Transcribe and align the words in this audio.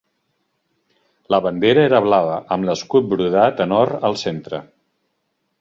La 1.35 1.39
bandera 1.49 1.83
era 1.91 2.01
blava 2.07 2.39
amb 2.57 2.69
l'escut 2.71 3.13
brodat 3.15 3.63
en 3.67 3.79
or 3.85 3.97
al 4.11 4.21
centre. 4.27 4.67